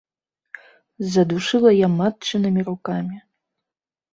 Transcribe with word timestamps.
Задушыла 1.17 1.71
я 1.81 1.87
матчынымі 1.99 2.61
рукамі. 2.71 3.17